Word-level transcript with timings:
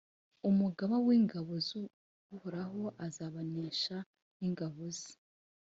umugaba 0.49 0.95
w’ingabo 1.05 1.51
z’uhoraho 1.67 2.83
azabanesha 3.05 3.97
ni 4.37 4.47
ngabo 4.53 4.83
ze. 4.97 5.11